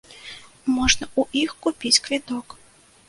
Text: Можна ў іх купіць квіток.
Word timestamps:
Можна 0.77 1.05
ў 1.19 1.43
іх 1.43 1.51
купіць 1.67 1.95
квіток. 2.09 2.47